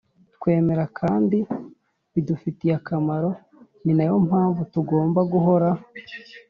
Twemera 0.35 0.85
kandi 0.99 1.37
bidufitiye 2.13 2.73
akamaro 2.79 3.29
ni 3.83 3.93
nayo 3.97 4.15
mpamvu 4.27 4.61
tugomba 4.73 5.19
guhora 5.31 5.69